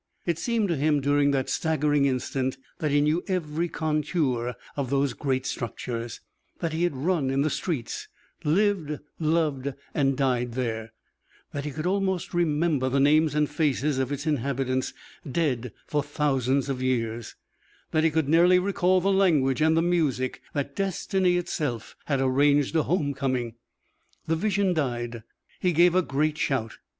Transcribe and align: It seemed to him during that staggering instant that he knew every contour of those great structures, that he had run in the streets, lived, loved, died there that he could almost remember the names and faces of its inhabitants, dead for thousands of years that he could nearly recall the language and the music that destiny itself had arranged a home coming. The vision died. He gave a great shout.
It 0.25 0.39
seemed 0.39 0.67
to 0.69 0.75
him 0.75 0.99
during 0.99 1.29
that 1.29 1.47
staggering 1.47 2.05
instant 2.05 2.57
that 2.79 2.89
he 2.89 3.01
knew 3.01 3.23
every 3.27 3.69
contour 3.69 4.55
of 4.75 4.89
those 4.89 5.13
great 5.13 5.45
structures, 5.45 6.21
that 6.57 6.73
he 6.73 6.81
had 6.85 6.95
run 6.95 7.29
in 7.29 7.43
the 7.43 7.51
streets, 7.51 8.07
lived, 8.43 8.97
loved, 9.19 9.75
died 10.15 10.53
there 10.53 10.93
that 11.53 11.65
he 11.65 11.69
could 11.69 11.85
almost 11.85 12.33
remember 12.33 12.89
the 12.89 12.99
names 12.99 13.35
and 13.35 13.47
faces 13.47 13.99
of 13.99 14.11
its 14.11 14.25
inhabitants, 14.25 14.91
dead 15.31 15.71
for 15.85 16.01
thousands 16.01 16.67
of 16.67 16.81
years 16.81 17.35
that 17.91 18.03
he 18.03 18.09
could 18.09 18.27
nearly 18.27 18.57
recall 18.57 19.01
the 19.01 19.13
language 19.13 19.61
and 19.61 19.77
the 19.77 19.83
music 19.83 20.41
that 20.53 20.75
destiny 20.75 21.37
itself 21.37 21.95
had 22.05 22.19
arranged 22.19 22.75
a 22.75 22.81
home 22.81 23.13
coming. 23.13 23.53
The 24.25 24.35
vision 24.35 24.73
died. 24.73 25.21
He 25.59 25.73
gave 25.73 25.93
a 25.93 26.01
great 26.01 26.39
shout. 26.39 26.79